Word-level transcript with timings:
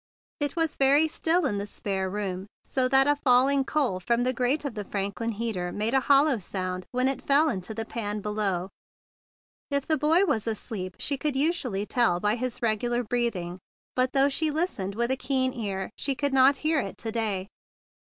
It 0.39 0.55
was 0.55 0.77
very 0.77 1.07
still 1.07 1.45
in 1.45 1.59
the 1.59 1.67
spare 1.67 2.09
room, 2.09 2.47
so 2.63 2.85
still 2.87 2.89
that 2.89 3.05
a 3.05 3.15
falling 3.15 3.63
coal 3.63 3.99
from 3.99 4.23
the 4.23 4.33
grate 4.33 4.65
of 4.65 4.73
the 4.73 4.83
Franklin 4.83 5.33
heater 5.33 5.71
made 5.71 5.93
a 5.93 5.99
hollow 5.99 6.39
sound 6.39 6.87
when 6.91 7.07
it 7.07 7.21
fell 7.21 7.49
into 7.49 7.75
the 7.75 7.85
pan 7.85 8.19
below. 8.19 8.69
If 9.69 9.85
the 9.85 9.99
boy 9.99 10.25
was 10.25 10.47
asleep, 10.47 10.95
she 10.97 11.17
could 11.19 11.35
usually 11.35 11.85
tell 11.85 12.19
by 12.19 12.33
his 12.35 12.63
regular 12.63 13.03
breathing; 13.03 13.59
but, 13.95 14.13
though 14.13 14.27
she 14.27 14.49
listened 14.49 14.95
with 14.95 15.11
a 15.11 15.15
keen 15.17 15.53
ear, 15.53 15.91
she 15.99 16.15
could 16.15 16.33
not 16.33 16.57
hear 16.65 16.79
it 16.79 16.97
to 16.97 17.11
day. 17.11 17.47